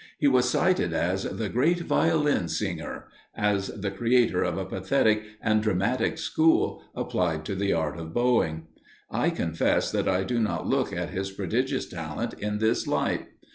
[0.17, 3.05] He was cited as the great Violin singer
[3.35, 8.65] as the creator of a pathetic and dramatic school, applied to the art of bowing.
[9.11, 13.27] I confess that I do not look at his prodigious talent in this light.